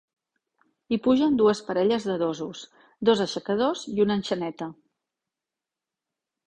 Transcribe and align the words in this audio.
Hi 0.89 0.97
pugen 1.07 1.35
dues 1.41 1.61
parelles 1.67 2.09
de 2.13 2.15
dosos, 2.23 2.65
dos 3.11 3.23
aixecadors 3.29 3.85
i 3.95 4.05
un 4.09 4.19
enxaneta. 4.19 4.75